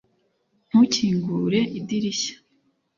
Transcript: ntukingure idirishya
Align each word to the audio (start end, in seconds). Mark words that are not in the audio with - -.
ntukingure 0.69 1.59
idirishya 1.79 2.35